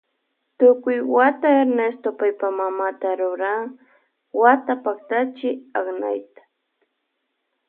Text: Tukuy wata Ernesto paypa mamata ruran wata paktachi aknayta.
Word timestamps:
Tukuy 0.57 0.97
wata 1.15 1.47
Ernesto 1.63 2.09
paypa 2.19 2.47
mamata 2.59 3.09
ruran 3.21 3.63
wata 4.41 4.73
paktachi 4.85 5.49
aknayta. 5.77 6.41